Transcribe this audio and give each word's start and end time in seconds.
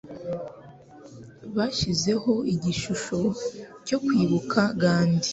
Bashizeho 1.55 2.33
igishusho 2.53 3.17
cyo 3.87 3.97
kwibuka 4.05 4.59
Gandhi. 4.81 5.29